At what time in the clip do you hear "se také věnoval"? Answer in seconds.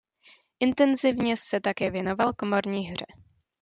1.37-2.33